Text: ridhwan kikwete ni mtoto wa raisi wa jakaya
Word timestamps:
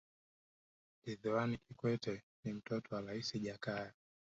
ridhwan 1.05 1.57
kikwete 1.57 2.23
ni 2.43 2.53
mtoto 2.53 2.95
wa 2.95 3.01
raisi 3.01 3.37
wa 3.37 3.43
jakaya 3.43 3.93